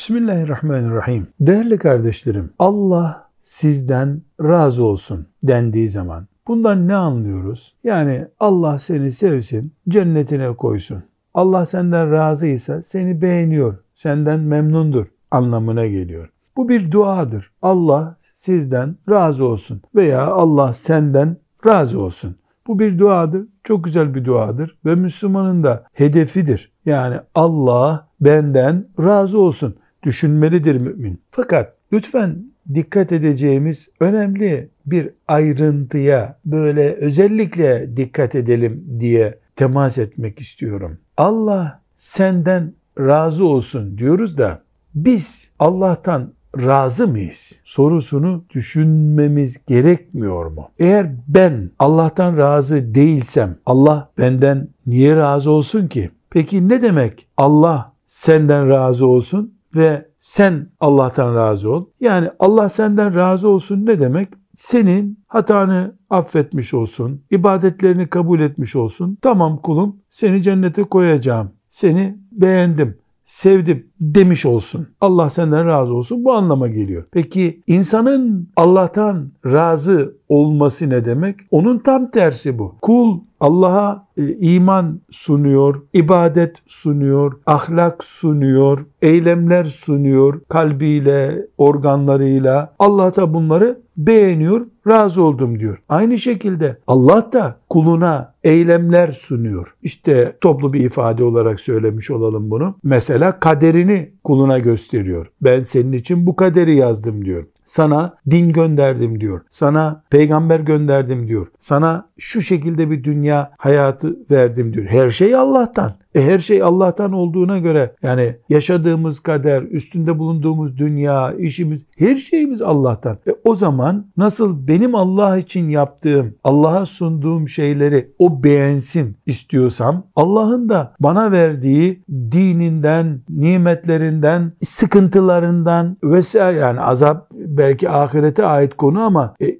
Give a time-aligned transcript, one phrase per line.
[0.00, 1.26] Bismillahirrahmanirrahim.
[1.40, 7.76] Değerli kardeşlerim, Allah sizden razı olsun dendiği zaman bundan ne anlıyoruz?
[7.84, 11.02] Yani Allah seni sevsin, cennetine koysun.
[11.34, 16.28] Allah senden razıysa seni beğeniyor, senden memnundur anlamına geliyor.
[16.56, 17.50] Bu bir duadır.
[17.62, 21.36] Allah sizden razı olsun veya Allah senden
[21.66, 22.36] razı olsun.
[22.66, 23.46] Bu bir duadır.
[23.64, 26.72] Çok güzel bir duadır ve Müslümanın da hedefidir.
[26.86, 31.20] Yani Allah benden razı olsun düşünmelidir mümin.
[31.30, 40.98] Fakat lütfen dikkat edeceğimiz önemli bir ayrıntıya böyle özellikle dikkat edelim diye temas etmek istiyorum.
[41.16, 44.62] Allah senden razı olsun diyoruz da
[44.94, 47.52] biz Allah'tan razı mıyız?
[47.64, 50.70] Sorusunu düşünmemiz gerekmiyor mu?
[50.78, 56.10] Eğer ben Allah'tan razı değilsem Allah benden niye razı olsun ki?
[56.30, 61.86] Peki ne demek Allah senden razı olsun ve sen Allah'tan razı ol?
[62.00, 64.28] Yani Allah senden razı olsun ne demek?
[64.56, 69.18] Senin hatanı affetmiş olsun, ibadetlerini kabul etmiş olsun.
[69.22, 71.50] Tamam kulum seni cennete koyacağım.
[71.70, 72.98] Seni beğendim
[73.30, 74.88] sevdim demiş olsun.
[75.00, 77.04] Allah senden razı olsun bu anlama geliyor.
[77.10, 81.36] Peki insanın Allah'tan razı olması ne demek?
[81.50, 82.74] Onun tam tersi bu.
[82.82, 92.74] Kul Allah'a e, iman sunuyor, ibadet sunuyor, ahlak sunuyor, eylemler sunuyor kalbiyle, organlarıyla.
[92.78, 95.78] Allah da bunları beğeniyor, razı oldum diyor.
[95.88, 99.74] Aynı şekilde Allah da kuluna eylemler sunuyor.
[99.82, 102.74] İşte toplu bir ifade olarak söylemiş olalım bunu.
[102.82, 105.26] Mesela kaderini kuluna gösteriyor.
[105.40, 107.44] Ben senin için bu kaderi yazdım diyor.
[107.70, 109.40] Sana din gönderdim diyor.
[109.50, 111.46] Sana peygamber gönderdim diyor.
[111.58, 114.86] Sana şu şekilde bir dünya hayatı verdim diyor.
[114.86, 115.94] Her şey Allah'tan.
[116.14, 122.62] E her şey Allah'tan olduğuna göre yani yaşadığımız kader, üstünde bulunduğumuz dünya, işimiz, her şeyimiz
[122.62, 123.18] Allah'tan.
[123.26, 130.68] E o zaman nasıl benim Allah için yaptığım, Allah'a sunduğum şeyleri o beğensin istiyorsam, Allah'ın
[130.68, 137.29] da bana verdiği dininden, nimetlerinden, sıkıntılarından vesaire yani azap
[137.60, 139.58] belki ahirete ait konu ama e,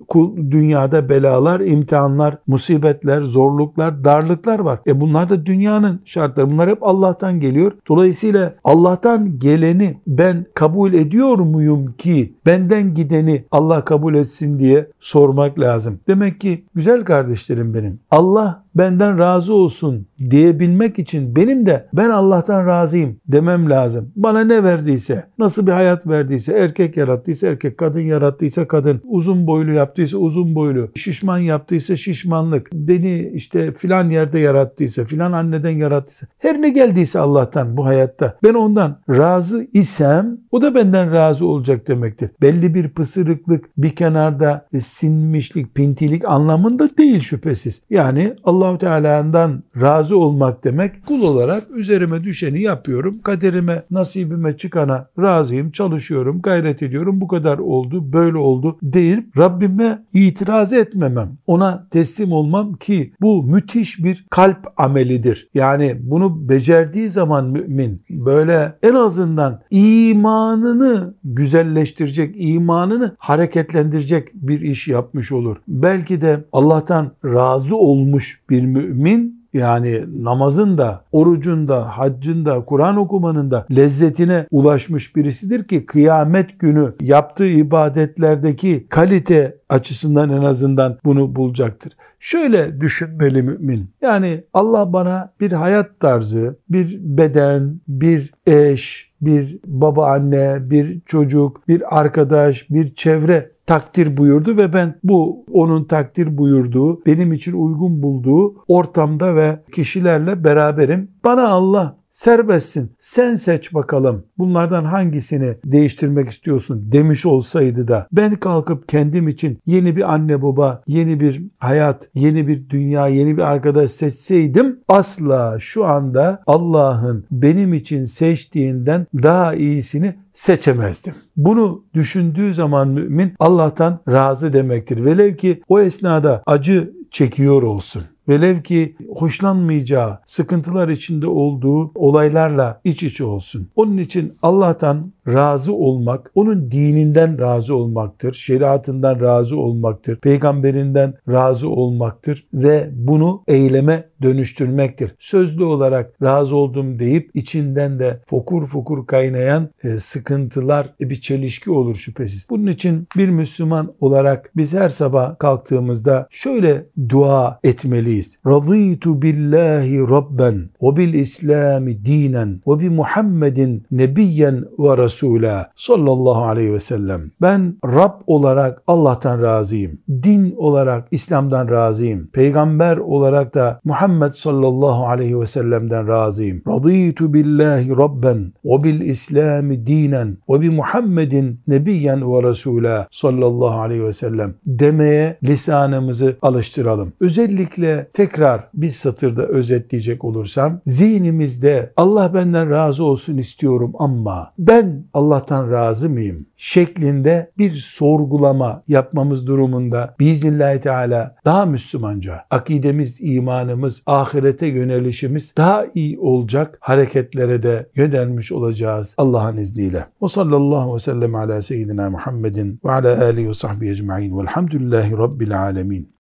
[0.51, 4.81] dünyada belalar, imtihanlar, musibetler, zorluklar, darlıklar var.
[4.87, 6.51] E bunlar da dünyanın şartları.
[6.51, 7.73] Bunlar hep Allah'tan geliyor.
[7.89, 15.59] Dolayısıyla Allah'tan geleni ben kabul ediyor muyum ki benden gideni Allah kabul etsin diye sormak
[15.59, 16.01] lazım.
[16.09, 18.01] Demek ki güzel kardeşlerim benim.
[18.11, 24.13] Allah benden razı olsun diyebilmek için benim de ben Allah'tan razıyım demem lazım.
[24.17, 29.73] Bana ne verdiyse, nasıl bir hayat verdiyse, erkek yarattıysa erkek, kadın yarattıysa kadın, uzun boylu
[29.73, 36.63] yaptıysa uzun boylu, şişman yaptıysa şişmanlık, beni işte filan yerde yarattıysa, filan anneden yarattıysa, her
[36.63, 42.31] ne geldiyse Allah'tan bu hayatta ben ondan razı isem o da benden razı olacak demektir.
[42.43, 47.83] Belli bir pısırıklık, bir kenarda sinmişlik, pintilik anlamında değil şüphesiz.
[47.91, 53.19] Yani Allah Allahu Teala'dan razı olmak demek kul olarak üzerime düşeni yapıyorum.
[53.23, 57.21] Kaderime, nasibime çıkana razıyım, çalışıyorum, gayret ediyorum.
[57.21, 61.33] Bu kadar oldu, böyle oldu deyip Rabbime itiraz etmemem.
[61.47, 65.49] Ona teslim olmam ki bu müthiş bir kalp amelidir.
[65.55, 75.33] Yani bunu becerdiği zaman mümin böyle en azından imanını güzelleştirecek, imanını hareketlendirecek bir iş yapmış
[75.33, 75.57] olur.
[75.69, 82.97] Belki de Allah'tan razı olmuş bir mümin yani namazın da, orucun da, haccın da, Kur'an
[82.97, 91.35] okumanın da lezzetine ulaşmış birisidir ki kıyamet günü yaptığı ibadetlerdeki kalite açısından en azından bunu
[91.37, 91.93] bulacaktır.
[92.21, 93.91] Şöyle düşünmeli mümin.
[94.03, 101.69] Yani Allah bana bir hayat tarzı, bir beden, bir eş, bir baba anne, bir çocuk,
[101.69, 108.03] bir arkadaş, bir çevre takdir buyurdu ve ben bu onun takdir buyurduğu, benim için uygun
[108.03, 111.11] bulduğu ortamda ve kişilerle beraberim.
[111.25, 112.93] Bana Allah serbestsin.
[113.01, 114.25] Sen seç bakalım.
[114.39, 120.83] Bunlardan hangisini değiştirmek istiyorsun demiş olsaydı da ben kalkıp kendim için yeni bir anne baba,
[120.87, 127.75] yeni bir hayat, yeni bir dünya, yeni bir arkadaş seçseydim asla şu anda Allah'ın benim
[127.75, 131.15] için seçtiğinden daha iyisini seçemezdim.
[131.37, 135.05] Bunu düşündüğü zaman mümin Allah'tan razı demektir.
[135.05, 138.03] Velev ki o esnada acı çekiyor olsun.
[138.29, 143.69] Velev ki hoşlanmayacağı, sıkıntılar içinde olduğu olaylarla iç içe olsun.
[143.77, 152.47] Onun için Allah'tan razı olmak, onun dininden razı olmaktır, şeriatından razı olmaktır, peygamberinden razı olmaktır
[152.55, 155.15] ve bunu eyleme dönüştürmektir.
[155.19, 161.71] Sözlü olarak razı oldum deyip içinden de fokur fokur kaynayan e, sıkıntılar e, bir çelişki
[161.71, 162.47] olur şüphesiz.
[162.51, 167.61] Bunun için bir Müslüman olarak biz her sabah kalktığımızda şöyle dua
[168.11, 168.39] etmeliyiz.
[168.47, 176.73] Raditu billahi rabben ve bil islami dinen ve bi Muhammedin nebiyyen ve rasula sallallahu aleyhi
[176.73, 177.31] ve sellem.
[177.43, 179.99] Ben Rab olarak Allah'tan razıyım.
[180.09, 182.27] Din olarak İslam'dan razıyım.
[182.27, 186.63] Peygamber olarak da Muhammed sallallahu aleyhi ve sellem'den razıyım.
[186.69, 194.05] Raditu billahi rabben ve bil islami dinen ve bi Muhammedin nebiyyen ve rasula sallallahu aleyhi
[194.05, 197.13] ve sellem demeye lisanımızı alıştıralım.
[197.21, 205.71] Özellikle tekrar bir satırda özetleyecek olursam zihnimizde Allah benden razı olsun istiyorum ama ben Allah'tan
[205.71, 206.47] razı mıyım?
[206.61, 216.19] şeklinde bir sorgulama yapmamız durumunda biiznillahü teala daha Müslümanca akidemiz, imanımız, ahirete yönelişimiz daha iyi
[216.19, 220.07] olacak hareketlere de yönelmiş olacağız Allah'ın izniyle.
[220.23, 225.63] Ve sallallahu ve sellem ala seyyidina Muhammedin ve ala alihi ve sahbihi ecma'in velhamdülillahi rabbil
[225.63, 226.20] alemin.